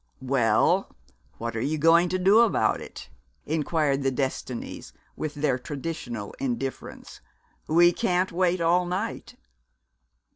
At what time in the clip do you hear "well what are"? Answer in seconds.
0.23-1.61